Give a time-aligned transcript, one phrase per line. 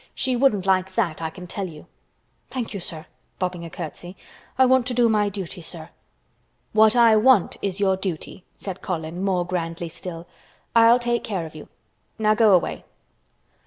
[0.15, 1.85] "She wouldn't like that, I can tell you."
[2.49, 3.05] "Thank you, sir,"
[3.37, 4.17] bobbing a curtsy,
[4.57, 5.91] "I want to do my duty, sir."
[6.73, 10.25] "What I want is your duty" said Colin more grandly still.
[10.75, 11.67] "I'll take care of you.
[12.17, 12.83] Now go away."